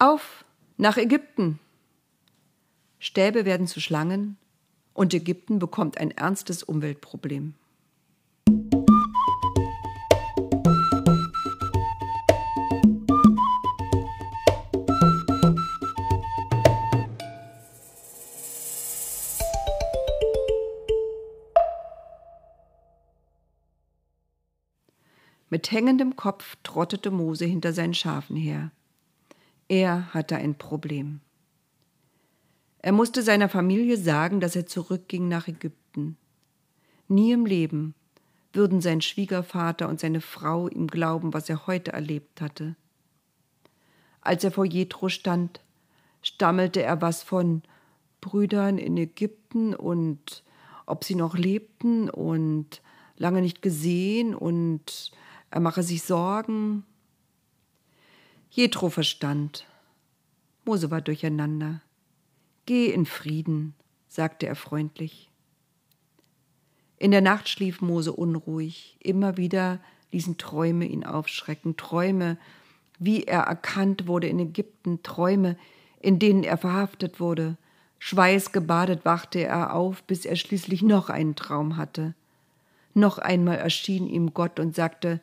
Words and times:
Auf 0.00 0.44
nach 0.76 0.96
Ägypten! 0.96 1.58
Stäbe 3.00 3.44
werden 3.44 3.66
zu 3.66 3.80
Schlangen 3.80 4.36
und 4.94 5.12
Ägypten 5.12 5.58
bekommt 5.58 5.98
ein 5.98 6.12
ernstes 6.12 6.62
Umweltproblem. 6.62 7.54
Mit 25.50 25.72
hängendem 25.72 26.14
Kopf 26.14 26.54
trottete 26.62 27.10
Mose 27.10 27.46
hinter 27.46 27.72
seinen 27.72 27.94
Schafen 27.94 28.36
her. 28.36 28.70
Er 29.68 30.14
hatte 30.14 30.36
ein 30.36 30.56
Problem. 30.56 31.20
Er 32.78 32.92
musste 32.92 33.22
seiner 33.22 33.50
Familie 33.50 33.98
sagen, 33.98 34.40
dass 34.40 34.56
er 34.56 34.66
zurückging 34.66 35.28
nach 35.28 35.46
Ägypten. 35.46 36.16
Nie 37.06 37.32
im 37.32 37.44
Leben 37.44 37.94
würden 38.52 38.80
sein 38.80 39.02
Schwiegervater 39.02 39.88
und 39.88 40.00
seine 40.00 40.22
Frau 40.22 40.68
ihm 40.68 40.86
glauben, 40.86 41.34
was 41.34 41.50
er 41.50 41.66
heute 41.66 41.92
erlebt 41.92 42.40
hatte. 42.40 42.76
Als 44.22 44.42
er 44.42 44.52
vor 44.52 44.64
Jethro 44.64 45.08
stand, 45.08 45.60
stammelte 46.22 46.82
er 46.82 47.02
was 47.02 47.22
von 47.22 47.62
Brüdern 48.20 48.78
in 48.78 48.96
Ägypten 48.96 49.74
und 49.74 50.42
ob 50.86 51.04
sie 51.04 51.14
noch 51.14 51.36
lebten 51.36 52.08
und 52.08 52.80
lange 53.16 53.42
nicht 53.42 53.62
gesehen 53.62 54.34
und 54.34 55.12
er 55.50 55.60
mache 55.60 55.82
sich 55.82 56.02
Sorgen. 56.02 56.84
Jethro 58.50 58.88
verstand. 58.88 59.66
Mose 60.64 60.90
war 60.90 61.02
durcheinander. 61.02 61.82
Geh 62.64 62.90
in 62.90 63.04
Frieden, 63.04 63.74
sagte 64.08 64.46
er 64.46 64.56
freundlich. 64.56 65.30
In 66.98 67.10
der 67.10 67.20
Nacht 67.20 67.48
schlief 67.48 67.80
Mose 67.80 68.12
unruhig. 68.12 68.96
Immer 69.00 69.36
wieder 69.36 69.80
ließen 70.12 70.38
Träume 70.38 70.86
ihn 70.86 71.04
aufschrecken. 71.04 71.76
Träume, 71.76 72.38
wie 72.98 73.24
er 73.24 73.42
erkannt 73.42 74.06
wurde 74.06 74.28
in 74.28 74.38
Ägypten. 74.38 75.02
Träume, 75.02 75.56
in 76.00 76.18
denen 76.18 76.42
er 76.42 76.56
verhaftet 76.56 77.20
wurde. 77.20 77.56
Schweißgebadet 77.98 79.04
wachte 79.04 79.40
er 79.40 79.74
auf, 79.74 80.02
bis 80.04 80.24
er 80.24 80.36
schließlich 80.36 80.82
noch 80.82 81.10
einen 81.10 81.36
Traum 81.36 81.76
hatte. 81.76 82.14
Noch 82.94 83.18
einmal 83.18 83.58
erschien 83.58 84.06
ihm 84.06 84.32
Gott 84.32 84.58
und 84.58 84.74
sagte, 84.74 85.20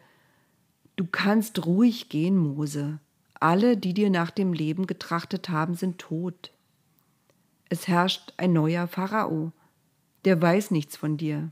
Du 0.95 1.05
kannst 1.05 1.65
ruhig 1.65 2.07
gehen, 2.07 2.37
Mose. 2.37 2.99
Alle, 3.39 3.77
die 3.77 3.93
dir 3.93 4.09
nach 4.09 4.31
dem 4.31 4.53
Leben 4.53 4.87
getrachtet 4.87 5.49
haben, 5.49 5.75
sind 5.75 5.99
tot. 5.99 6.51
Es 7.69 7.87
herrscht 7.87 8.33
ein 8.37 8.53
neuer 8.53 8.87
Pharao, 8.87 9.51
der 10.23 10.41
weiß 10.41 10.71
nichts 10.71 10.97
von 10.97 11.17
dir. 11.17 11.51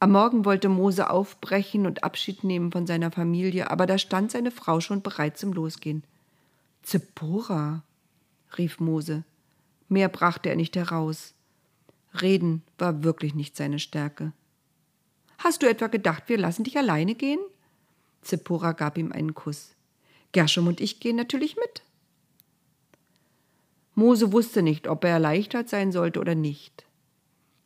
Am 0.00 0.12
Morgen 0.12 0.44
wollte 0.44 0.68
Mose 0.68 1.10
aufbrechen 1.10 1.86
und 1.86 2.02
Abschied 2.02 2.42
nehmen 2.42 2.72
von 2.72 2.86
seiner 2.88 3.12
Familie, 3.12 3.70
aber 3.70 3.86
da 3.86 3.98
stand 3.98 4.32
seine 4.32 4.50
Frau 4.50 4.80
schon 4.80 5.00
bereit 5.00 5.38
zum 5.38 5.52
Losgehen. 5.52 6.02
Zippora, 6.82 7.84
rief 8.58 8.80
Mose. 8.80 9.22
Mehr 9.88 10.08
brachte 10.08 10.48
er 10.48 10.56
nicht 10.56 10.74
heraus. 10.74 11.34
Reden 12.20 12.62
war 12.78 13.04
wirklich 13.04 13.34
nicht 13.34 13.56
seine 13.56 13.78
Stärke. 13.78 14.32
Hast 15.38 15.62
du 15.62 15.68
etwa 15.68 15.86
gedacht, 15.86 16.24
wir 16.26 16.38
lassen 16.38 16.64
dich 16.64 16.76
alleine 16.76 17.14
gehen? 17.14 17.38
Zippora 18.22 18.72
gab 18.72 18.98
ihm 18.98 19.12
einen 19.12 19.34
Kuss. 19.34 19.74
Gershom 20.32 20.66
und 20.66 20.80
ich 20.80 21.00
gehen 21.00 21.16
natürlich 21.16 21.56
mit. 21.56 21.82
Mose 23.94 24.32
wusste 24.32 24.62
nicht, 24.62 24.88
ob 24.88 25.04
er 25.04 25.10
erleichtert 25.10 25.68
sein 25.68 25.92
sollte 25.92 26.20
oder 26.20 26.34
nicht. 26.34 26.86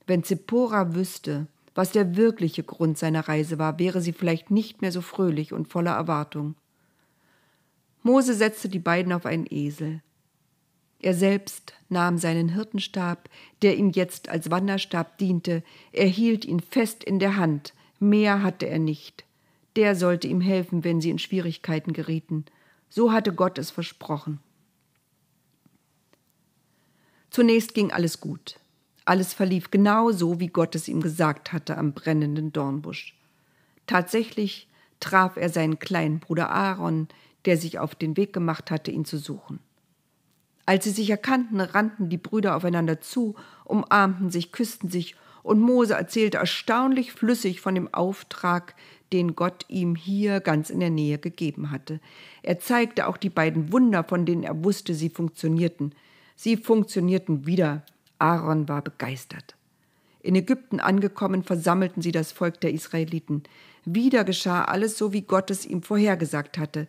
Wenn 0.06 0.24
Zippora 0.24 0.94
wüsste, 0.94 1.46
was 1.74 1.92
der 1.92 2.16
wirkliche 2.16 2.64
Grund 2.64 2.98
seiner 2.98 3.28
Reise 3.28 3.58
war, 3.58 3.78
wäre 3.78 4.00
sie 4.00 4.12
vielleicht 4.12 4.50
nicht 4.50 4.80
mehr 4.80 4.92
so 4.92 5.02
fröhlich 5.02 5.52
und 5.52 5.68
voller 5.68 5.92
Erwartung. 5.92 6.54
Mose 8.02 8.34
setzte 8.34 8.68
die 8.68 8.78
beiden 8.78 9.12
auf 9.12 9.26
einen 9.26 9.46
Esel. 9.48 10.00
Er 11.00 11.12
selbst 11.12 11.74
nahm 11.88 12.18
seinen 12.18 12.48
Hirtenstab, 12.48 13.28
der 13.62 13.76
ihm 13.76 13.90
jetzt 13.90 14.28
als 14.28 14.50
Wanderstab 14.50 15.18
diente, 15.18 15.62
er 15.92 16.06
hielt 16.06 16.44
ihn 16.44 16.60
fest 16.60 17.04
in 17.04 17.18
der 17.18 17.36
Hand, 17.36 17.74
mehr 18.00 18.42
hatte 18.42 18.66
er 18.66 18.78
nicht. 18.78 19.25
Der 19.76 19.94
sollte 19.94 20.26
ihm 20.26 20.40
helfen, 20.40 20.84
wenn 20.84 21.00
sie 21.00 21.10
in 21.10 21.18
Schwierigkeiten 21.18 21.92
gerieten. 21.92 22.46
So 22.88 23.12
hatte 23.12 23.32
Gott 23.32 23.58
es 23.58 23.70
versprochen. 23.70 24.40
Zunächst 27.30 27.74
ging 27.74 27.92
alles 27.92 28.20
gut. 28.20 28.58
Alles 29.04 29.34
verlief 29.34 29.70
genau 29.70 30.10
so, 30.10 30.40
wie 30.40 30.48
Gott 30.48 30.74
es 30.74 30.88
ihm 30.88 31.00
gesagt 31.02 31.52
hatte 31.52 31.76
am 31.76 31.92
brennenden 31.92 32.52
Dornbusch. 32.52 33.14
Tatsächlich 33.86 34.68
traf 34.98 35.36
er 35.36 35.50
seinen 35.50 35.78
kleinen 35.78 36.18
Bruder 36.18 36.50
Aaron, 36.50 37.08
der 37.44 37.56
sich 37.56 37.78
auf 37.78 37.94
den 37.94 38.16
Weg 38.16 38.32
gemacht 38.32 38.70
hatte, 38.70 38.90
ihn 38.90 39.04
zu 39.04 39.18
suchen. 39.18 39.60
Als 40.64 40.84
sie 40.84 40.90
sich 40.90 41.10
erkannten, 41.10 41.60
rannten 41.60 42.08
die 42.08 42.18
Brüder 42.18 42.56
aufeinander 42.56 43.00
zu, 43.00 43.36
umarmten 43.64 44.30
sich, 44.30 44.50
küssten 44.50 44.90
sich, 44.90 45.14
und 45.46 45.60
Mose 45.60 45.94
erzählte 45.94 46.38
erstaunlich 46.38 47.12
flüssig 47.12 47.60
von 47.60 47.76
dem 47.76 47.94
Auftrag, 47.94 48.74
den 49.12 49.36
Gott 49.36 49.64
ihm 49.68 49.94
hier 49.94 50.40
ganz 50.40 50.70
in 50.70 50.80
der 50.80 50.90
Nähe 50.90 51.18
gegeben 51.18 51.70
hatte. 51.70 52.00
Er 52.42 52.58
zeigte 52.58 53.06
auch 53.06 53.16
die 53.16 53.30
beiden 53.30 53.70
Wunder, 53.72 54.02
von 54.02 54.26
denen 54.26 54.42
er 54.42 54.64
wusste, 54.64 54.92
sie 54.92 55.08
funktionierten. 55.08 55.94
Sie 56.34 56.56
funktionierten 56.56 57.46
wieder. 57.46 57.84
Aaron 58.18 58.68
war 58.68 58.82
begeistert. 58.82 59.54
In 60.20 60.34
Ägypten 60.34 60.80
angekommen, 60.80 61.44
versammelten 61.44 62.02
sie 62.02 62.10
das 62.10 62.32
Volk 62.32 62.60
der 62.60 62.72
Israeliten. 62.72 63.44
Wieder 63.84 64.24
geschah 64.24 64.64
alles 64.64 64.98
so, 64.98 65.12
wie 65.12 65.22
Gott 65.22 65.52
es 65.52 65.64
ihm 65.64 65.80
vorhergesagt 65.80 66.58
hatte. 66.58 66.88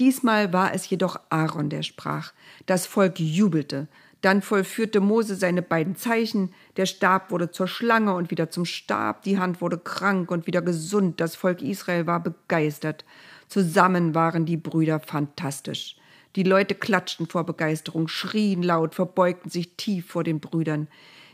Diesmal 0.00 0.52
war 0.52 0.74
es 0.74 0.90
jedoch 0.90 1.20
Aaron, 1.30 1.70
der 1.70 1.84
sprach. 1.84 2.32
Das 2.66 2.84
Volk 2.84 3.20
jubelte. 3.20 3.86
Dann 4.26 4.42
vollführte 4.42 4.98
Mose 4.98 5.36
seine 5.36 5.62
beiden 5.62 5.94
Zeichen. 5.94 6.52
Der 6.76 6.86
Stab 6.86 7.30
wurde 7.30 7.52
zur 7.52 7.68
Schlange 7.68 8.12
und 8.12 8.32
wieder 8.32 8.50
zum 8.50 8.64
Stab. 8.64 9.22
Die 9.22 9.38
Hand 9.38 9.60
wurde 9.60 9.78
krank 9.78 10.32
und 10.32 10.48
wieder 10.48 10.62
gesund. 10.62 11.20
Das 11.20 11.36
Volk 11.36 11.62
Israel 11.62 12.08
war 12.08 12.18
begeistert. 12.18 13.04
Zusammen 13.46 14.16
waren 14.16 14.44
die 14.44 14.56
Brüder 14.56 14.98
fantastisch. 14.98 15.96
Die 16.34 16.42
Leute 16.42 16.74
klatschten 16.74 17.28
vor 17.28 17.46
Begeisterung, 17.46 18.08
schrien 18.08 18.64
laut, 18.64 18.96
verbeugten 18.96 19.48
sich 19.48 19.76
tief 19.76 20.08
vor 20.08 20.24
den 20.24 20.40
Brüdern. 20.40 20.88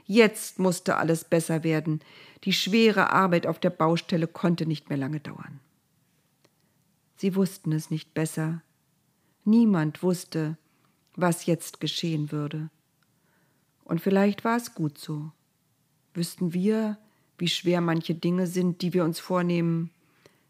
Jetzt 0.05 0.59
musste 0.59 0.99
alles 0.99 1.25
besser 1.25 1.65
werden. 1.65 2.01
Die 2.45 2.53
schwere 2.53 3.09
Arbeit 3.09 3.47
auf 3.47 3.59
der 3.59 3.71
Baustelle 3.71 4.27
konnte 4.27 4.67
nicht 4.67 4.91
mehr 4.91 4.99
lange 4.99 5.21
dauern. 5.21 5.61
Sie 7.17 7.35
wussten 7.37 7.73
es 7.73 7.89
nicht 7.89 8.13
besser. 8.13 8.61
Niemand 9.47 10.03
wusste, 10.03 10.59
was 11.17 11.47
jetzt 11.47 11.81
geschehen 11.81 12.31
würde. 12.33 12.69
Und 13.85 14.01
vielleicht 14.01 14.45
war 14.45 14.57
es 14.57 14.75
gut 14.75 14.99
so. 14.99 15.33
Wüssten 16.15 16.53
wir, 16.53 16.99
wie 17.39 17.49
schwer 17.49 17.81
manche 17.81 18.15
Dinge 18.15 18.47
sind, 18.47 18.83
die 18.83 18.93
wir 18.93 19.05
uns 19.05 19.19
vornehmen, 19.19 19.91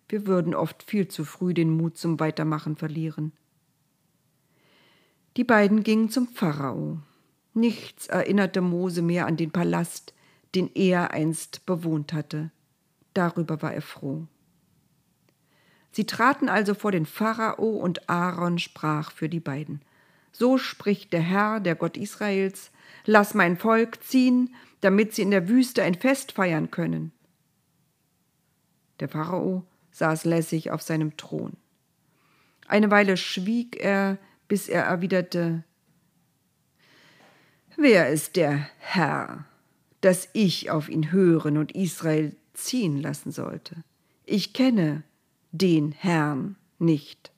wir 0.09 0.27
würden 0.27 0.55
oft 0.55 0.83
viel 0.83 1.09
zu 1.09 1.25
früh 1.25 1.55
den 1.55 1.75
Mut 1.75 1.97
zum 1.97 2.21
Weitermachen 2.21 2.77
verlieren. 2.77 3.33
Die 5.39 5.45
beiden 5.45 5.83
gingen 5.83 6.11
zum 6.11 6.29
Pharao. 6.29 6.99
Nichts 7.55 8.09
erinnerte 8.09 8.61
Mose 8.61 9.01
mehr 9.01 9.27
an 9.27 9.39
den 9.39 9.51
Palast, 9.51 10.13
den 10.55 10.71
er 10.75 11.13
einst 11.13 11.65
bewohnt 11.65 12.13
hatte. 12.13 12.51
Darüber 13.15 13.63
war 13.63 13.73
er 13.73 13.81
froh. 13.81 14.27
Sie 15.93 16.05
traten 16.05 16.51
also 16.51 16.75
vor 16.75 16.93
den 16.93 17.07
Pharao 17.07 17.71
und 17.71 18.11
Aaron 18.11 18.59
sprach 18.59 19.13
für 19.13 19.31
die 19.31 19.41
beiden. 19.41 19.81
So 20.33 20.59
spricht 20.59 21.13
der 21.13 21.21
Herr, 21.21 21.61
der 21.61 21.75
Gott 21.75 21.97
Israels, 21.97 22.71
lass 23.05 23.35
mein 23.35 23.57
Volk 23.57 24.03
ziehen, 24.03 24.55
damit 24.81 25.15
sie 25.15 25.23
in 25.23 25.31
der 25.31 25.49
Wüste 25.49 25.83
ein 25.83 25.95
Fest 25.95 26.33
feiern 26.33 26.71
können. 26.71 27.13
Der 29.01 29.09
Pharao 29.09 29.65
saß 29.93 30.25
lässig 30.25 30.71
auf 30.71 30.83
seinem 30.83 31.17
Thron. 31.17 31.57
Eine 32.67 32.91
Weile 32.91 33.17
schwieg 33.17 33.77
er, 33.77 34.19
bis 34.49 34.69
er 34.69 34.85
erwiderte 34.85 35.65
Wer 37.77 38.11
ist 38.11 38.37
der 38.37 38.69
Herr, 38.79 39.47
dass 40.03 40.29
ich 40.35 40.71
auf 40.71 40.89
ihn 40.89 41.11
hören 41.11 41.57
und 41.57 41.73
Israel 41.73 42.37
ziehen 42.53 43.01
lassen 43.01 43.33
sollte? 43.33 43.83
Ich 44.25 44.53
kenne 44.53 45.05
den 45.53 45.93
Herrn 45.93 46.57
nicht 46.79 47.32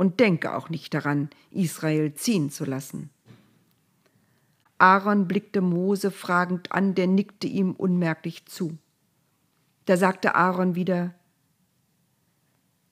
und 0.00 0.18
denke 0.18 0.56
auch 0.56 0.70
nicht 0.70 0.94
daran, 0.94 1.28
Israel 1.50 2.14
ziehen 2.14 2.48
zu 2.48 2.64
lassen. 2.64 3.10
Aaron 4.78 5.28
blickte 5.28 5.60
Mose 5.60 6.10
fragend 6.10 6.72
an, 6.72 6.94
der 6.94 7.06
nickte 7.06 7.46
ihm 7.46 7.72
unmerklich 7.72 8.46
zu. 8.46 8.78
Da 9.84 9.98
sagte 9.98 10.36
Aaron 10.36 10.74
wieder, 10.74 11.14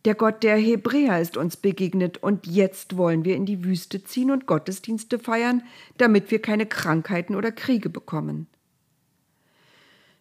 Der 0.04 0.16
Gott 0.16 0.42
der 0.42 0.58
Hebräer 0.58 1.18
ist 1.18 1.38
uns 1.38 1.56
begegnet 1.56 2.22
und 2.22 2.46
jetzt 2.46 2.98
wollen 2.98 3.24
wir 3.24 3.36
in 3.36 3.46
die 3.46 3.64
Wüste 3.64 4.04
ziehen 4.04 4.30
und 4.30 4.44
Gottesdienste 4.44 5.18
feiern, 5.18 5.62
damit 5.96 6.30
wir 6.30 6.42
keine 6.42 6.66
Krankheiten 6.66 7.36
oder 7.36 7.52
Kriege 7.52 7.88
bekommen. 7.88 8.48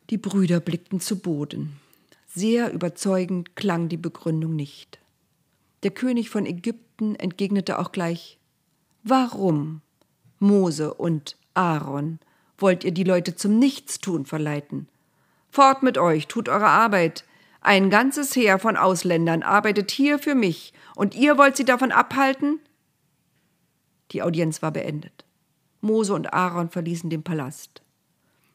Die 0.10 0.18
Brüder 0.18 0.62
blickten 0.62 1.02
zu 1.02 1.20
Boden. 1.20 1.82
Sehr 2.28 2.72
überzeugend 2.72 3.58
klang 3.58 3.90
die 3.90 3.98
Begründung 3.98 4.56
nicht. 4.56 5.00
Der 5.84 5.92
König 5.92 6.30
von 6.30 6.46
Ägypten 6.46 7.16
entgegnete 7.16 7.80
auch 7.80 7.92
gleich 7.92 8.40
Warum, 9.04 9.82
Mose 10.40 10.94
und 10.94 11.38
Aaron, 11.54 12.20
wollt 12.58 12.84
ihr 12.84 12.92
die 12.92 13.04
Leute 13.04 13.36
zum 13.36 13.58
Nichtstun 13.60 14.26
verleiten? 14.26 14.88
Fort 15.50 15.84
mit 15.84 15.98
euch, 15.98 16.28
tut 16.28 16.50
eure 16.50 16.68
Arbeit. 16.68 17.24
Ein 17.62 17.90
ganzes 17.90 18.36
Heer 18.36 18.60
von 18.60 18.76
Ausländern 18.76 19.44
arbeitet 19.44 19.92
hier 19.92 20.20
für 20.20 20.36
mich, 20.36 20.74
und 20.96 21.16
ihr 21.16 21.38
wollt 21.38 21.58
sie 21.58 21.66
davon 21.66 21.92
abhalten? 21.92 22.60
Die 24.12 24.24
Audienz 24.24 24.62
war 24.62 24.72
beendet. 24.72 25.26
Mose 25.82 26.14
und 26.14 26.34
Aaron 26.34 26.70
verließen 26.70 27.10
den 27.10 27.24
Palast. 27.24 27.82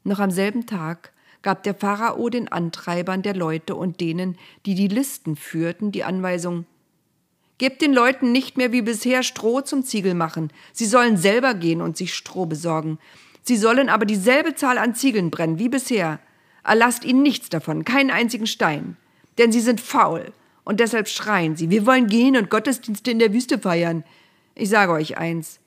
Noch 0.04 0.18
am 0.18 0.30
selben 0.30 0.66
Tag 0.66 1.12
gab 1.42 1.62
der 1.62 1.74
Pharao 1.74 2.28
den 2.28 2.48
Antreibern 2.48 3.22
der 3.22 3.34
Leute 3.34 3.74
und 3.74 4.00
denen, 4.00 4.36
die 4.66 4.74
die 4.74 4.88
Listen 4.88 5.36
führten, 5.36 5.92
die 5.92 6.04
Anweisung, 6.04 6.66
Gebt 7.62 7.80
den 7.80 7.92
Leuten 7.92 8.32
nicht 8.32 8.56
mehr 8.56 8.72
wie 8.72 8.82
bisher 8.82 9.22
Stroh 9.22 9.60
zum 9.60 9.84
Ziegel 9.84 10.14
machen. 10.14 10.52
Sie 10.72 10.84
sollen 10.84 11.16
selber 11.16 11.54
gehen 11.54 11.80
und 11.80 11.96
sich 11.96 12.12
Stroh 12.12 12.44
besorgen. 12.44 12.98
Sie 13.44 13.56
sollen 13.56 13.88
aber 13.88 14.04
dieselbe 14.04 14.56
Zahl 14.56 14.78
an 14.78 14.96
Ziegeln 14.96 15.30
brennen 15.30 15.60
wie 15.60 15.68
bisher. 15.68 16.18
Erlasst 16.64 17.04
ihnen 17.04 17.22
nichts 17.22 17.50
davon, 17.50 17.84
keinen 17.84 18.10
einzigen 18.10 18.48
Stein. 18.48 18.96
Denn 19.38 19.52
sie 19.52 19.60
sind 19.60 19.80
faul. 19.80 20.32
Und 20.64 20.80
deshalb 20.80 21.06
schreien 21.06 21.54
sie, 21.54 21.70
wir 21.70 21.86
wollen 21.86 22.08
gehen 22.08 22.36
und 22.36 22.50
Gottesdienste 22.50 23.12
in 23.12 23.20
der 23.20 23.32
Wüste 23.32 23.60
feiern. 23.60 24.02
Ich 24.56 24.68
sage 24.68 24.90
euch 24.90 25.16
eins. 25.16 25.60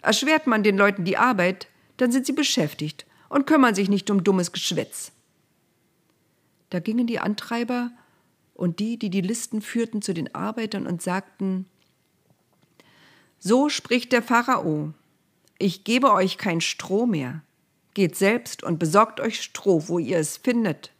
Erschwert 0.00 0.46
man 0.46 0.62
den 0.62 0.78
Leuten 0.78 1.04
die 1.04 1.18
Arbeit, 1.18 1.68
dann 1.98 2.10
sind 2.10 2.24
sie 2.24 2.32
beschäftigt 2.32 3.04
und 3.28 3.46
kümmern 3.46 3.74
sich 3.74 3.90
nicht 3.90 4.08
um 4.08 4.24
dummes 4.24 4.52
Geschwätz. 4.52 5.12
Da 6.70 6.80
gingen 6.80 7.06
die 7.06 7.18
Antreiber 7.18 7.90
und 8.54 8.78
die, 8.78 8.98
die 8.98 9.10
die 9.10 9.20
Listen 9.20 9.62
führten, 9.62 10.02
zu 10.02 10.14
den 10.14 10.34
Arbeitern 10.34 10.86
und 10.86 11.02
sagten, 11.02 11.66
So 13.38 13.68
spricht 13.68 14.12
der 14.12 14.22
Pharao, 14.22 14.92
ich 15.58 15.84
gebe 15.84 16.12
euch 16.12 16.38
kein 16.38 16.60
Stroh 16.60 17.06
mehr, 17.06 17.42
geht 17.94 18.16
selbst 18.16 18.62
und 18.62 18.78
besorgt 18.78 19.20
euch 19.20 19.40
Stroh, 19.42 19.84
wo 19.86 19.98
ihr 19.98 20.18
es 20.18 20.36
findet. 20.36 20.92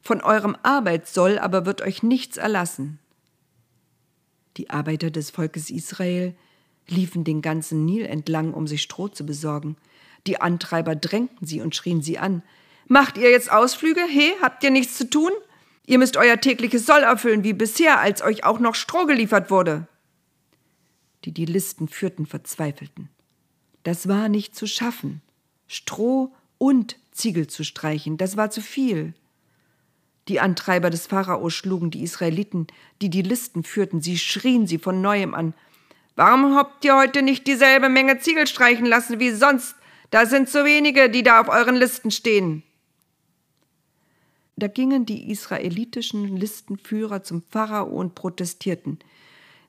Von 0.00 0.20
eurem 0.22 0.56
Arbeitssoll 0.62 1.38
aber 1.38 1.66
wird 1.66 1.82
euch 1.82 2.02
nichts 2.02 2.36
erlassen. 2.36 2.98
Die 4.56 4.70
Arbeiter 4.70 5.10
des 5.10 5.30
Volkes 5.30 5.70
Israel 5.70 6.34
liefen 6.88 7.24
den 7.24 7.42
ganzen 7.42 7.84
Nil 7.84 8.06
entlang, 8.06 8.54
um 8.54 8.66
sich 8.66 8.82
Stroh 8.82 9.08
zu 9.08 9.24
besorgen. 9.24 9.76
Die 10.26 10.40
Antreiber 10.40 10.96
drängten 10.96 11.46
sie 11.46 11.60
und 11.60 11.76
schrien 11.76 12.02
sie 12.02 12.18
an. 12.18 12.42
Macht 12.86 13.18
ihr 13.18 13.30
jetzt 13.30 13.52
Ausflüge? 13.52 14.00
He, 14.08 14.32
habt 14.42 14.64
ihr 14.64 14.70
nichts 14.70 14.96
zu 14.96 15.08
tun? 15.08 15.30
Ihr 15.88 15.96
müsst 15.96 16.18
euer 16.18 16.38
tägliches 16.38 16.84
Soll 16.84 17.00
erfüllen 17.00 17.44
wie 17.44 17.54
bisher, 17.54 17.98
als 17.98 18.20
euch 18.20 18.44
auch 18.44 18.58
noch 18.58 18.74
Stroh 18.74 19.06
geliefert 19.06 19.50
wurde. 19.50 19.88
Die 21.24 21.32
die 21.32 21.46
Listen 21.46 21.88
führten, 21.88 22.26
verzweifelten. 22.26 23.08
Das 23.84 24.06
war 24.06 24.28
nicht 24.28 24.54
zu 24.54 24.66
schaffen. 24.66 25.22
Stroh 25.66 26.34
und 26.58 26.98
Ziegel 27.10 27.46
zu 27.46 27.64
streichen, 27.64 28.18
das 28.18 28.36
war 28.36 28.50
zu 28.50 28.60
viel. 28.60 29.14
Die 30.28 30.40
Antreiber 30.40 30.90
des 30.90 31.06
Pharao 31.06 31.48
schlugen 31.48 31.90
die 31.90 32.02
Israeliten, 32.02 32.66
die 33.00 33.08
die 33.08 33.22
Listen 33.22 33.64
führten, 33.64 34.02
sie 34.02 34.18
schrien 34.18 34.66
sie 34.66 34.78
von 34.78 35.00
neuem 35.00 35.34
an. 35.34 35.54
Warum 36.16 36.54
habt 36.54 36.84
ihr 36.84 36.98
heute 36.98 37.22
nicht 37.22 37.46
dieselbe 37.46 37.88
Menge 37.88 38.18
Ziegel 38.18 38.46
streichen 38.46 38.84
lassen 38.84 39.20
wie 39.20 39.30
sonst? 39.30 39.74
Da 40.10 40.26
sind 40.26 40.50
so 40.50 40.66
wenige, 40.66 41.08
die 41.08 41.22
da 41.22 41.40
auf 41.40 41.48
euren 41.48 41.76
Listen 41.76 42.10
stehen. 42.10 42.62
Da 44.58 44.66
gingen 44.66 45.06
die 45.06 45.30
israelitischen 45.30 46.36
Listenführer 46.36 47.22
zum 47.22 47.42
Pharao 47.48 47.86
und 47.86 48.16
protestierten. 48.16 48.98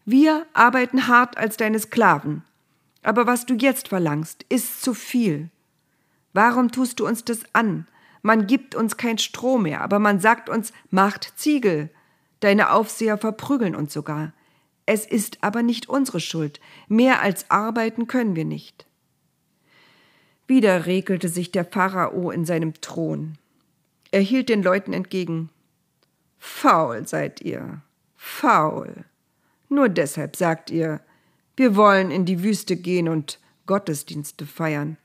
Wir 0.03 0.47
arbeiten 0.53 1.07
hart 1.07 1.37
als 1.37 1.57
deine 1.57 1.77
Sklaven, 1.77 2.41
aber 3.03 3.27
was 3.27 3.45
du 3.45 3.53
jetzt 3.53 3.89
verlangst, 3.89 4.45
ist 4.49 4.81
zu 4.81 4.95
viel. 4.95 5.49
Warum 6.33 6.71
tust 6.71 6.99
du 6.99 7.05
uns 7.05 7.23
das 7.23 7.41
an? 7.53 7.87
Man 8.23 8.47
gibt 8.47 8.73
uns 8.73 8.97
kein 8.97 9.19
Stroh 9.19 9.59
mehr, 9.59 9.81
aber 9.81 9.99
man 9.99 10.19
sagt 10.19 10.49
uns, 10.49 10.73
macht 10.89 11.33
Ziegel. 11.35 11.91
Deine 12.39 12.71
Aufseher 12.71 13.19
verprügeln 13.19 13.75
uns 13.75 13.93
sogar. 13.93 14.33
Es 14.87 15.05
ist 15.05 15.43
aber 15.43 15.61
nicht 15.61 15.87
unsere 15.87 16.19
Schuld. 16.19 16.59
Mehr 16.87 17.21
als 17.21 17.51
arbeiten 17.51 18.07
können 18.07 18.35
wir 18.35 18.45
nicht. 18.45 18.87
Wieder 20.47 20.87
regelte 20.87 21.29
sich 21.29 21.51
der 21.51 21.63
Pharao 21.63 22.31
in 22.31 22.43
seinem 22.43 22.73
Thron. 22.81 23.37
Er 24.11 24.21
hielt 24.21 24.49
den 24.49 24.63
Leuten 24.63 24.93
entgegen. 24.93 25.49
Faul 26.37 27.07
seid 27.07 27.41
ihr, 27.41 27.81
faul. 28.15 29.05
Nur 29.67 29.89
deshalb 29.89 30.35
sagt 30.35 30.71
ihr, 30.71 31.01
wir 31.55 31.75
wollen 31.75 32.09
in 32.09 32.25
die 32.25 32.41
Wüste 32.41 32.75
gehen 32.75 33.07
und 33.07 33.39
Gottesdienste 33.65 34.45
feiern. 34.45 34.97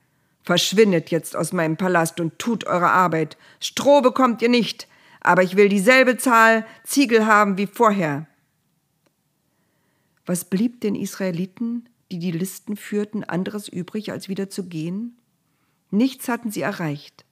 Verschwindet 0.42 1.10
jetzt 1.10 1.36
aus 1.36 1.52
meinem 1.52 1.76
Palast 1.76 2.20
und 2.20 2.38
tut 2.38 2.66
eure 2.66 2.90
Arbeit. 2.90 3.36
Stroh 3.60 4.00
bekommt 4.00 4.40
ihr 4.40 4.48
nicht, 4.48 4.88
aber 5.20 5.42
ich 5.42 5.56
will 5.56 5.68
dieselbe 5.68 6.16
Zahl 6.16 6.66
Ziegel 6.84 7.26
haben 7.26 7.58
wie 7.58 7.66
vorher. 7.66 8.26
Was 10.26 10.44
blieb 10.44 10.80
den 10.80 10.94
Israeliten, 10.94 11.88
die 12.10 12.18
die 12.18 12.30
Listen 12.30 12.76
führten, 12.76 13.24
anderes 13.24 13.68
übrig, 13.68 14.12
als 14.12 14.28
wieder 14.28 14.48
zu 14.48 14.68
gehen? 14.68 15.16
Nichts 15.90 16.28
hatten 16.28 16.50
sie 16.50 16.62
erreicht. 16.62 17.23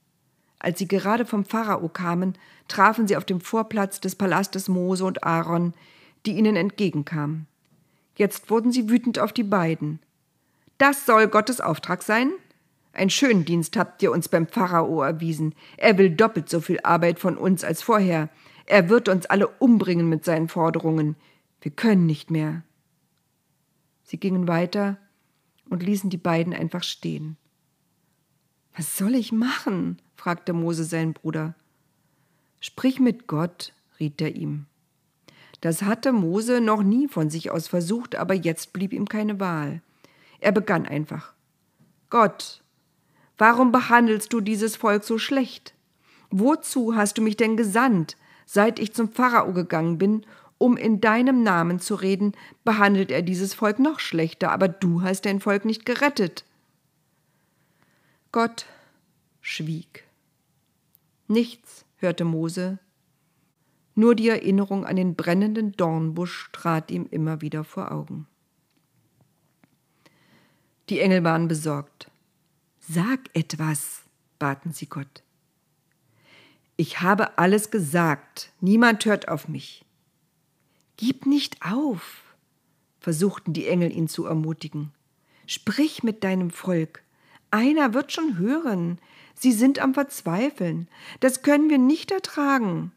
Als 0.63 0.79
sie 0.79 0.87
gerade 0.87 1.25
vom 1.25 1.43
Pharao 1.43 1.89
kamen, 1.89 2.35
trafen 2.69 3.05
sie 3.05 3.17
auf 3.17 3.25
dem 3.25 3.41
Vorplatz 3.41 3.99
des 3.99 4.15
Palastes 4.15 4.69
Mose 4.69 5.03
und 5.03 5.25
Aaron, 5.25 5.73
die 6.25 6.37
ihnen 6.37 6.55
entgegenkamen. 6.55 7.47
Jetzt 8.15 8.49
wurden 8.49 8.71
sie 8.71 8.89
wütend 8.89 9.19
auf 9.19 9.33
die 9.33 9.43
beiden. 9.43 9.99
Das 10.77 11.05
soll 11.05 11.27
Gottes 11.27 11.59
Auftrag 11.59 12.01
sein? 12.01 12.31
Ein 12.93 13.09
schönen 13.09 13.43
Dienst 13.43 13.75
habt 13.75 14.01
ihr 14.03 14.11
uns 14.13 14.29
beim 14.29 14.47
Pharao 14.47 15.01
erwiesen. 15.01 15.53
Er 15.75 15.97
will 15.97 16.11
doppelt 16.11 16.47
so 16.47 16.61
viel 16.61 16.79
Arbeit 16.83 17.19
von 17.19 17.37
uns 17.37 17.65
als 17.65 17.83
vorher. 17.83 18.29
Er 18.65 18.87
wird 18.87 19.09
uns 19.09 19.25
alle 19.25 19.49
umbringen 19.49 20.07
mit 20.07 20.23
seinen 20.23 20.47
Forderungen. 20.47 21.17
Wir 21.59 21.71
können 21.71 22.05
nicht 22.05 22.31
mehr. 22.31 22.63
Sie 24.03 24.17
gingen 24.17 24.47
weiter 24.47 24.97
und 25.69 25.83
ließen 25.83 26.09
die 26.09 26.17
beiden 26.17 26.53
einfach 26.53 26.83
stehen. 26.83 27.35
Was 28.77 28.97
soll 28.97 29.15
ich 29.15 29.33
machen? 29.33 29.97
Fragte 30.23 30.53
Mose 30.53 30.85
seinen 30.85 31.11
Bruder. 31.11 31.53
Sprich 32.61 33.01
mit 33.01 33.27
Gott, 33.27 33.73
riet 33.99 34.21
er 34.21 34.33
ihm. 34.37 34.67
Das 35.59 35.81
hatte 35.81 36.13
Mose 36.13 36.61
noch 36.61 36.81
nie 36.81 37.09
von 37.09 37.29
sich 37.29 37.51
aus 37.51 37.67
versucht, 37.67 38.15
aber 38.15 38.33
jetzt 38.33 38.71
blieb 38.71 38.93
ihm 38.93 39.09
keine 39.09 39.41
Wahl. 39.41 39.81
Er 40.39 40.53
begann 40.53 40.85
einfach. 40.85 41.33
Gott, 42.09 42.61
warum 43.37 43.73
behandelst 43.73 44.31
du 44.31 44.39
dieses 44.39 44.77
Volk 44.77 45.03
so 45.03 45.17
schlecht? 45.17 45.73
Wozu 46.31 46.95
hast 46.95 47.17
du 47.17 47.21
mich 47.21 47.35
denn 47.35 47.57
gesandt? 47.57 48.15
Seit 48.45 48.79
ich 48.79 48.93
zum 48.93 49.11
Pharao 49.11 49.51
gegangen 49.51 49.97
bin, 49.97 50.25
um 50.57 50.77
in 50.77 51.01
deinem 51.01 51.43
Namen 51.43 51.81
zu 51.81 51.95
reden, 51.95 52.31
behandelt 52.63 53.11
er 53.11 53.23
dieses 53.23 53.53
Volk 53.53 53.77
noch 53.77 53.99
schlechter, 53.99 54.53
aber 54.53 54.69
du 54.69 55.01
hast 55.01 55.25
dein 55.25 55.41
Volk 55.41 55.65
nicht 55.65 55.85
gerettet. 55.85 56.45
Gott 58.31 58.67
schwieg. 59.41 60.02
Nichts 61.33 61.83
hörte 61.95 62.25
Mose, 62.25 62.77
nur 63.95 64.13
die 64.13 64.29
Erinnerung 64.29 64.85
an 64.85 64.95
den 64.95 65.15
brennenden 65.15 65.71
Dornbusch 65.71 66.51
trat 66.51 66.91
ihm 66.91 67.07
immer 67.09 67.41
wieder 67.41 67.63
vor 67.63 67.91
Augen. 67.91 68.27
Die 70.89 70.99
Engel 70.99 71.23
waren 71.23 71.47
besorgt. 71.47 72.11
Sag 72.79 73.19
etwas, 73.33 74.03
baten 74.37 74.73
sie 74.73 74.85
Gott. 74.85 75.23
Ich 76.77 77.01
habe 77.01 77.39
alles 77.39 77.71
gesagt, 77.71 78.51
niemand 78.61 79.03
hört 79.05 79.27
auf 79.27 79.47
mich. 79.47 79.85
Gib 80.97 81.25
nicht 81.25 81.65
auf, 81.65 82.35
versuchten 82.99 83.53
die 83.53 83.65
Engel 83.65 83.91
ihn 83.91 84.07
zu 84.07 84.25
ermutigen. 84.25 84.91
Sprich 85.47 86.03
mit 86.03 86.23
deinem 86.23 86.51
Volk, 86.51 87.01
einer 87.49 87.95
wird 87.95 88.11
schon 88.11 88.37
hören. 88.37 88.99
Sie 89.35 89.51
sind 89.51 89.79
am 89.79 89.93
Verzweifeln. 89.93 90.87
Das 91.19 91.41
können 91.41 91.69
wir 91.69 91.77
nicht 91.77 92.11
ertragen. 92.11 92.91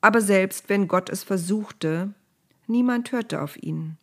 Aber 0.00 0.20
selbst 0.20 0.68
wenn 0.68 0.88
Gott 0.88 1.08
es 1.08 1.22
versuchte, 1.22 2.12
niemand 2.66 3.12
hörte 3.12 3.40
auf 3.40 3.56
ihn. 3.62 3.96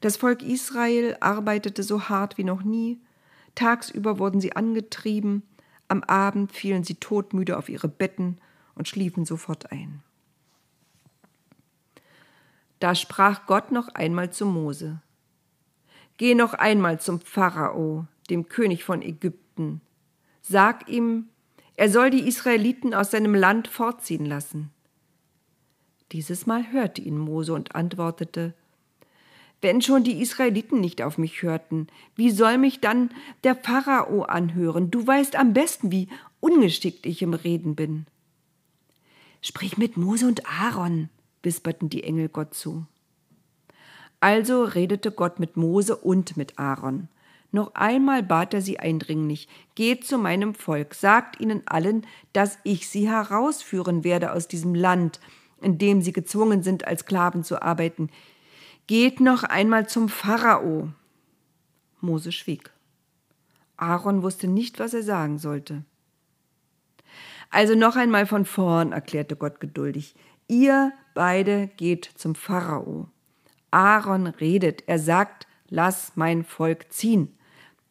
Das 0.00 0.16
Volk 0.16 0.42
Israel 0.42 1.16
arbeitete 1.20 1.82
so 1.82 2.08
hart 2.08 2.38
wie 2.38 2.44
noch 2.44 2.62
nie. 2.62 3.00
Tagsüber 3.54 4.18
wurden 4.18 4.40
sie 4.40 4.56
angetrieben, 4.56 5.42
am 5.88 6.02
Abend 6.04 6.52
fielen 6.52 6.84
sie 6.84 6.94
todmüde 6.94 7.58
auf 7.58 7.68
ihre 7.68 7.88
Betten 7.88 8.38
und 8.74 8.88
schliefen 8.88 9.26
sofort 9.26 9.70
ein. 9.70 10.02
Da 12.80 12.94
sprach 12.94 13.46
Gott 13.46 13.70
noch 13.70 13.88
einmal 13.88 14.32
zu 14.32 14.46
Mose. 14.46 15.00
Geh 16.16 16.34
noch 16.34 16.54
einmal 16.54 16.98
zum 16.98 17.20
Pharao, 17.20 18.06
dem 18.28 18.48
König 18.48 18.84
von 18.84 19.02
Ägypten. 19.02 19.41
Sag 20.40 20.88
ihm, 20.88 21.28
er 21.76 21.90
soll 21.90 22.10
die 22.10 22.26
Israeliten 22.26 22.94
aus 22.94 23.10
seinem 23.10 23.34
Land 23.34 23.68
fortziehen 23.68 24.26
lassen. 24.26 24.70
Dieses 26.12 26.46
Mal 26.46 26.70
hörte 26.72 27.00
ihn 27.00 27.18
Mose 27.18 27.54
und 27.54 27.74
antwortete, 27.74 28.54
wenn 29.62 29.80
schon 29.80 30.02
die 30.02 30.20
Israeliten 30.20 30.80
nicht 30.80 31.02
auf 31.02 31.18
mich 31.18 31.42
hörten, 31.42 31.86
wie 32.16 32.30
soll 32.30 32.58
mich 32.58 32.80
dann 32.80 33.10
der 33.44 33.54
Pharao 33.54 34.22
anhören? 34.22 34.90
Du 34.90 35.06
weißt 35.06 35.36
am 35.36 35.52
besten, 35.52 35.92
wie 35.92 36.08
ungeschickt 36.40 37.06
ich 37.06 37.22
im 37.22 37.32
Reden 37.32 37.76
bin. 37.76 38.06
Sprich 39.40 39.78
mit 39.78 39.96
Mose 39.96 40.26
und 40.26 40.46
Aaron, 40.46 41.08
wisperten 41.42 41.88
die 41.88 42.02
Engel 42.02 42.28
Gott 42.28 42.54
zu. 42.54 42.86
Also 44.18 44.64
redete 44.64 45.12
Gott 45.12 45.38
mit 45.40 45.56
Mose 45.56 45.96
und 45.96 46.36
mit 46.36 46.58
Aaron. 46.58 47.08
Noch 47.54 47.74
einmal 47.74 48.22
bat 48.22 48.54
er 48.54 48.62
sie 48.62 48.80
eindringlich, 48.80 49.46
geht 49.74 50.06
zu 50.06 50.16
meinem 50.16 50.54
Volk, 50.54 50.94
sagt 50.94 51.38
ihnen 51.38 51.62
allen, 51.66 52.06
dass 52.32 52.58
ich 52.64 52.88
sie 52.88 53.10
herausführen 53.10 54.04
werde 54.04 54.32
aus 54.32 54.48
diesem 54.48 54.74
Land, 54.74 55.20
in 55.60 55.76
dem 55.76 56.00
sie 56.00 56.14
gezwungen 56.14 56.62
sind, 56.62 56.86
als 56.86 57.00
Sklaven 57.00 57.44
zu 57.44 57.60
arbeiten. 57.60 58.08
Geht 58.86 59.20
noch 59.20 59.42
einmal 59.44 59.86
zum 59.86 60.08
Pharao. 60.08 60.88
Mose 62.00 62.32
schwieg. 62.32 62.70
Aaron 63.76 64.22
wusste 64.22 64.48
nicht, 64.48 64.78
was 64.78 64.94
er 64.94 65.02
sagen 65.02 65.38
sollte. 65.38 65.84
Also 67.50 67.74
noch 67.74 67.96
einmal 67.96 68.24
von 68.24 68.46
vorn, 68.46 68.92
erklärte 68.92 69.36
Gott 69.36 69.60
geduldig. 69.60 70.14
Ihr 70.48 70.92
beide 71.12 71.68
geht 71.76 72.06
zum 72.16 72.34
Pharao. 72.34 73.08
Aaron 73.70 74.26
redet, 74.26 74.84
er 74.86 74.98
sagt, 74.98 75.46
lass 75.68 76.12
mein 76.14 76.44
Volk 76.44 76.90
ziehen. 76.90 77.36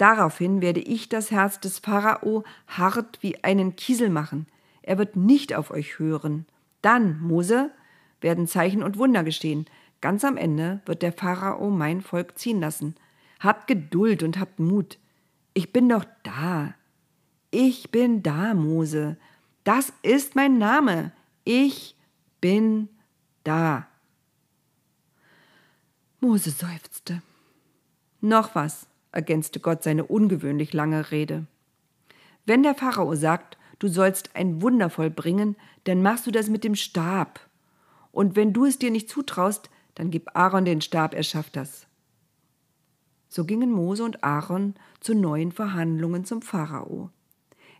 Daraufhin 0.01 0.61
werde 0.61 0.79
ich 0.79 1.09
das 1.09 1.29
Herz 1.29 1.59
des 1.59 1.77
Pharao 1.77 2.43
hart 2.65 3.19
wie 3.21 3.43
einen 3.43 3.75
Kiesel 3.75 4.09
machen. 4.09 4.47
Er 4.81 4.97
wird 4.97 5.15
nicht 5.15 5.53
auf 5.53 5.69
euch 5.69 5.99
hören. 5.99 6.47
Dann, 6.81 7.21
Mose, 7.21 7.69
werden 8.19 8.47
Zeichen 8.47 8.81
und 8.81 8.97
Wunder 8.97 9.23
gestehen. 9.23 9.67
Ganz 10.01 10.25
am 10.25 10.37
Ende 10.37 10.81
wird 10.87 11.03
der 11.03 11.13
Pharao 11.13 11.69
mein 11.69 12.01
Volk 12.01 12.39
ziehen 12.39 12.59
lassen. 12.59 12.95
Habt 13.39 13.67
Geduld 13.67 14.23
und 14.23 14.39
habt 14.39 14.59
Mut. 14.59 14.97
Ich 15.53 15.71
bin 15.71 15.87
doch 15.87 16.05
da. 16.23 16.73
Ich 17.51 17.91
bin 17.91 18.23
da, 18.23 18.55
Mose. 18.55 19.17
Das 19.63 19.93
ist 20.01 20.35
mein 20.35 20.57
Name. 20.57 21.11
Ich 21.43 21.95
bin 22.39 22.89
da. 23.43 23.85
Mose 26.21 26.49
seufzte. 26.49 27.21
Noch 28.19 28.55
was, 28.55 28.87
ergänzte 29.11 29.59
Gott 29.59 29.83
seine 29.83 30.05
ungewöhnlich 30.05 30.73
lange 30.73 31.11
Rede. 31.11 31.45
Wenn 32.45 32.63
der 32.63 32.75
Pharao 32.75 33.15
sagt, 33.15 33.57
du 33.79 33.87
sollst 33.87 34.35
ein 34.35 34.61
Wunder 34.61 34.89
vollbringen, 34.89 35.55
dann 35.83 36.01
machst 36.01 36.27
du 36.27 36.31
das 36.31 36.49
mit 36.49 36.63
dem 36.63 36.75
Stab. 36.75 37.39
Und 38.11 38.35
wenn 38.35 38.53
du 38.53 38.65
es 38.65 38.77
dir 38.77 38.91
nicht 38.91 39.09
zutraust, 39.09 39.69
dann 39.95 40.11
gib 40.11 40.35
Aaron 40.35 40.65
den 40.65 40.81
Stab, 40.81 41.13
er 41.13 41.23
schafft 41.23 41.55
das. 41.55 41.87
So 43.29 43.45
gingen 43.45 43.71
Mose 43.71 44.03
und 44.03 44.23
Aaron 44.23 44.75
zu 44.99 45.13
neuen 45.15 45.51
Verhandlungen 45.51 46.25
zum 46.25 46.41
Pharao. 46.41 47.09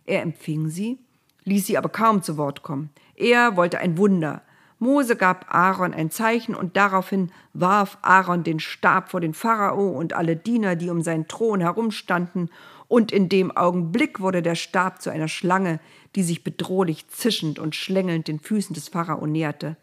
Er 0.06 0.22
empfing 0.22 0.68
sie, 0.68 0.98
ließ 1.44 1.66
sie 1.66 1.78
aber 1.78 1.88
kaum 1.88 2.22
zu 2.22 2.36
Wort 2.36 2.62
kommen. 2.62 2.90
Er 3.14 3.56
wollte 3.56 3.78
ein 3.78 3.98
Wunder. 3.98 4.42
Mose 4.82 5.14
gab 5.14 5.46
Aaron 5.54 5.94
ein 5.94 6.10
Zeichen 6.10 6.56
und 6.56 6.76
daraufhin 6.76 7.30
warf 7.52 7.98
Aaron 8.02 8.42
den 8.42 8.58
Stab 8.58 9.10
vor 9.10 9.20
den 9.20 9.32
Pharao 9.32 9.90
und 9.90 10.12
alle 10.12 10.34
Diener, 10.34 10.74
die 10.74 10.90
um 10.90 11.02
seinen 11.02 11.28
Thron 11.28 11.60
herumstanden, 11.60 12.50
und 12.88 13.12
in 13.12 13.28
dem 13.28 13.56
Augenblick 13.56 14.18
wurde 14.18 14.42
der 14.42 14.56
Stab 14.56 15.00
zu 15.00 15.10
einer 15.10 15.28
Schlange, 15.28 15.78
die 16.16 16.24
sich 16.24 16.42
bedrohlich 16.42 17.06
zischend 17.06 17.60
und 17.60 17.76
schlängelnd 17.76 18.26
den 18.26 18.40
Füßen 18.40 18.74
des 18.74 18.88
Pharao 18.88 19.24
näherte. 19.24 19.76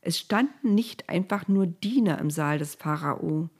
Es 0.00 0.18
standen 0.18 0.74
nicht 0.74 1.10
einfach 1.10 1.46
nur 1.46 1.66
Diener 1.66 2.18
im 2.18 2.30
Saal 2.30 2.58
des 2.58 2.76
Pharao. 2.76 3.50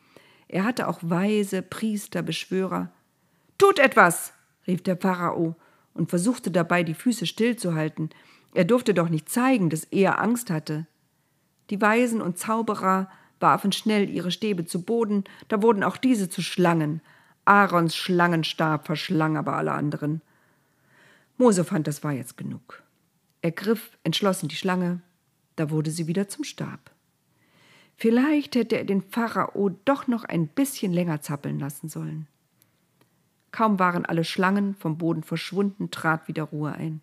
Er 0.49 0.65
hatte 0.65 0.89
auch 0.89 1.01
Weise, 1.03 1.61
Priester, 1.61 2.23
Beschwörer. 2.23 2.91
Tut 3.59 3.79
etwas! 3.79 4.33
rief 4.67 4.83
der 4.83 4.97
Pharao 4.97 5.57
und 5.93 6.09
versuchte 6.09 6.51
dabei, 6.51 6.85
die 6.85 6.95
Füße 6.95 7.27
stillzuhalten. 7.27 8.09
Er 8.55 8.65
durfte 8.65 8.95
doch 8.95 9.09
nicht 9.09 9.29
zeigen, 9.29 9.71
dass 9.71 9.85
er 9.85 10.21
Angst 10.21 10.51
hatte. 10.51 10.87
Die 11.71 11.81
Weisen 11.81 12.23
und 12.23 12.39
Zauberer 12.39 13.09
warfen 13.41 13.73
schnell 13.73 14.09
ihre 14.09 14.31
Stäbe 14.31 14.65
zu 14.65 14.83
Boden, 14.83 15.25
da 15.49 15.63
wurden 15.63 15.83
auch 15.83 15.97
diese 15.97 16.29
zu 16.29 16.43
Schlangen. 16.43 17.01
Aarons 17.45 17.95
Schlangenstab 17.95 18.87
verschlang 18.87 19.37
aber 19.37 19.57
alle 19.57 19.73
anderen. 19.73 20.23
Mose 21.37 21.65
fand, 21.65 21.87
das 21.87 22.03
war 22.03 22.13
jetzt 22.13 22.37
genug. 22.37 22.83
Er 23.43 23.53
griff 23.53 23.97
entschlossen 24.05 24.49
die 24.49 24.57
Schlange, 24.57 25.01
da 25.57 25.71
wurde 25.71 25.91
sie 25.91 26.07
wieder 26.07 26.29
zum 26.29 26.45
Stab. 26.45 26.91
Vielleicht 27.97 28.57
hätte 28.57 28.77
er 28.77 28.85
den 28.85 29.03
Pharao 29.03 29.71
doch 29.85 30.07
noch 30.07 30.25
ein 30.25 30.49
bisschen 30.49 30.93
länger 30.93 31.21
zappeln 31.21 31.59
lassen 31.59 31.89
sollen. 31.89 32.27
Kaum 33.53 33.79
waren 33.79 34.05
alle 34.05 34.25
Schlangen 34.25 34.75
vom 34.75 34.99
Boden 34.99 35.23
verschwunden, 35.23 35.91
trat 35.91 36.29
wieder 36.29 36.43
Ruhe 36.45 36.73
ein. 36.73 37.01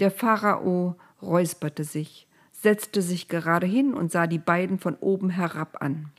Der 0.00 0.10
Pharao 0.10 0.96
räusperte 1.20 1.84
sich, 1.84 2.26
setzte 2.50 3.02
sich 3.02 3.28
gerade 3.28 3.66
hin 3.66 3.94
und 3.94 4.10
sah 4.10 4.26
die 4.26 4.38
beiden 4.38 4.78
von 4.78 4.96
oben 4.96 5.30
herab 5.30 5.80
an. 5.80 6.10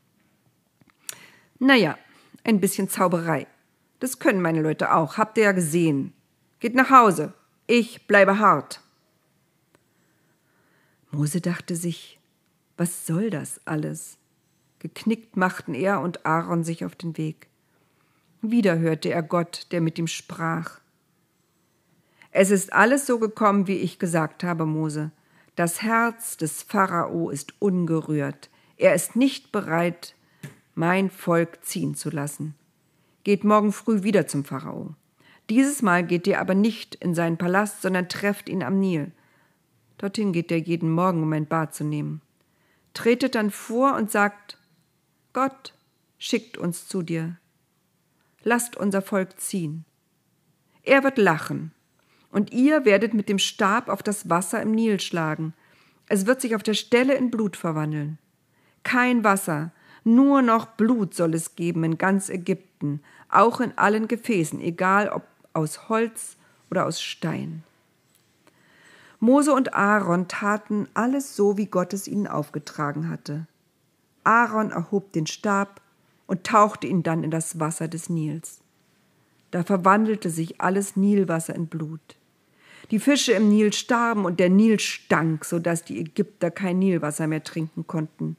Naja, 1.60 1.98
ein 2.44 2.60
bisschen 2.60 2.89
Zauberei. 2.89 3.48
Das 4.00 4.20
können 4.20 4.42
meine 4.42 4.62
Leute 4.62 4.94
auch, 4.94 5.18
habt 5.18 5.38
ihr 5.38 5.46
ja 5.46 5.51
gesehen. 5.53 6.13
Geht 6.60 6.75
nach 6.75 6.89
Hause. 6.89 7.34
Ich 7.68 8.08
bleibe 8.08 8.39
hart. 8.39 8.82
Mose 11.12 11.42
dachte 11.42 11.75
sich, 11.75 12.20
was 12.75 13.06
soll 13.06 13.30
das 13.30 13.62
alles? 13.65 14.18
Geknickt 14.80 15.38
machten 15.38 15.74
er 15.74 16.01
und 16.01 16.25
Aaron 16.25 16.63
sich 16.63 16.84
auf 16.84 16.96
den 16.96 17.18
Weg. 17.18 17.48
Wieder 18.42 18.80
hörte 18.80 19.10
er 19.10 19.24
Gott, 19.24 19.68
der 19.72 19.80
mit 19.80 19.98
ihm 19.98 20.08
sprach. 20.08 20.80
Es 22.36 22.52
ist 22.52 22.74
alles 22.74 23.06
so 23.06 23.20
gekommen, 23.20 23.68
wie 23.68 23.78
ich 23.78 24.00
gesagt 24.00 24.44
habe, 24.44 24.66
Mose. 24.66 25.12
Das 25.56 25.82
Herz 25.82 26.36
des 26.36 26.63
Pharao 26.63 27.30
ist 27.30 27.54
ungerührt. 27.60 28.50
Er 28.78 28.96
ist 28.96 29.16
nicht 29.16 29.52
bereit, 29.52 30.16
mein 30.74 31.12
Volk 31.12 31.63
ziehen 31.63 31.94
zu 31.94 32.10
lassen. 32.10 32.56
Geht 33.24 33.44
morgen 33.44 33.72
früh 33.72 34.04
wieder 34.04 34.28
zum 34.28 34.44
Pharao. 34.44 34.96
Dieses 35.50 35.82
Mal 35.82 36.04
geht 36.04 36.25
ihr 36.25 36.40
aber 36.40 36.56
nicht 36.56 36.96
in 36.96 37.13
seinen 37.13 37.38
Palast, 37.38 37.82
sondern 37.82 38.10
trefft 38.10 38.50
ihn 38.50 38.63
am 38.63 38.80
Nil. 38.80 39.12
Dorthin 40.00 40.34
geht 40.34 40.52
er 40.52 40.58
jeden 40.58 40.92
Morgen, 40.92 41.22
um 41.22 41.32
ein 41.34 41.46
Bad 41.46 41.75
zu 41.75 41.84
nehmen. 41.84 42.22
Tretet 42.94 43.36
dann 43.36 43.52
vor 43.52 43.96
und 43.96 44.12
sagt, 44.12 44.58
Gott 45.34 45.74
schickt 46.18 46.58
uns 46.58 46.88
zu 46.88 47.04
dir 47.04 47.38
lasst 48.44 48.75
unser 48.75 49.02
Volk 49.02 49.40
ziehen. 49.40 49.86
Er 50.84 51.04
wird 51.04 51.18
lachen, 51.18 51.72
und 52.34 52.52
ihr 52.52 52.84
werdet 52.84 53.13
mit 53.13 53.30
dem 53.30 53.38
Stab 53.38 53.88
auf 53.90 54.02
das 54.02 54.30
Wasser 54.30 54.62
im 54.62 54.72
Nil 54.72 55.00
schlagen. 55.00 55.54
Es 56.08 56.25
wird 56.25 56.42
sich 56.42 56.56
auf 56.56 56.63
der 56.63 56.74
Stelle 56.74 57.13
in 57.13 57.30
Blut 57.30 57.56
verwandeln. 57.56 58.18
Kein 58.84 59.24
Wasser, 59.24 59.72
nur 60.04 60.42
noch 60.42 60.66
Blut 60.66 61.13
soll 61.13 61.36
es 61.36 61.56
geben 61.56 61.84
in 61.84 61.98
ganz 62.00 62.30
Ägypten, 62.30 63.02
auch 63.30 63.62
in 63.62 63.78
allen 63.78 64.08
Gefäßen, 64.08 64.60
egal 64.60 65.10
ob 65.10 65.24
aus 65.54 65.88
Holz 65.90 66.36
oder 66.72 66.86
aus 66.88 67.02
Stein. 67.02 67.63
Mose 69.20 69.54
und 69.54 69.75
Aaron 69.75 70.28
taten 70.28 70.88
alles 70.96 71.36
so, 71.36 71.56
wie 71.58 71.68
Gott 71.68 71.94
es 71.94 72.08
ihnen 72.08 72.28
aufgetragen 72.28 73.10
hatte. 73.10 73.48
Aaron 74.24 74.72
erhob 74.72 75.13
den 75.13 75.28
Stab 75.28 75.82
und 76.25 76.44
tauchte 76.46 76.88
ihn 76.88 77.04
dann 77.04 77.24
in 77.24 77.32
das 77.32 77.60
Wasser 77.60 77.88
des 77.88 78.10
Nils. 78.10 78.60
Da 79.52 79.63
verwandelte 79.63 80.32
sich 80.32 80.60
alles 80.60 80.96
Nilwasser 80.96 81.56
in 81.56 81.68
Blut. 81.68 82.18
Die 82.92 83.00
Fische 83.00 83.34
im 83.34 83.50
Nil 83.50 83.74
starben 83.74 84.25
und 84.25 84.40
der 84.40 84.50
Nil 84.50 84.80
stank, 84.80 85.46
so 85.46 85.60
dass 85.60 85.84
die 85.84 86.00
Ägypter 86.00 86.52
kein 86.52 86.80
Nilwasser 86.80 87.28
mehr 87.28 87.44
trinken 87.44 87.88
konnten. 87.88 88.38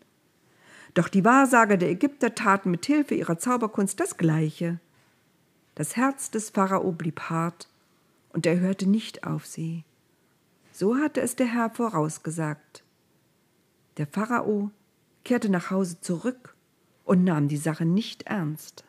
Doch 0.94 1.08
die 1.08 1.24
Wahrsager 1.24 1.76
der 1.76 1.90
Ägypter 1.90 2.34
taten 2.34 2.70
mit 2.70 2.86
Hilfe 2.86 3.14
ihrer 3.14 3.38
Zauberkunst 3.38 3.98
das 3.98 4.16
Gleiche. 4.16 4.78
Das 5.74 5.96
Herz 5.96 6.30
des 6.30 6.50
Pharao 6.50 6.92
blieb 6.92 7.20
hart, 7.22 7.68
und 8.32 8.46
er 8.46 8.60
hörte 8.60 8.88
nicht 8.88 9.26
auf 9.26 9.46
sie. 9.46 9.84
So 10.72 10.96
hatte 10.96 11.20
es 11.20 11.36
der 11.36 11.46
Herr 11.46 11.70
vorausgesagt. 11.70 12.82
Der 13.96 14.06
Pharao 14.06 14.70
kehrte 15.24 15.48
nach 15.48 15.70
Hause 15.70 16.00
zurück 16.00 16.54
und 17.04 17.24
nahm 17.24 17.48
die 17.48 17.56
Sache 17.56 17.84
nicht 17.84 18.24
ernst. 18.24 18.84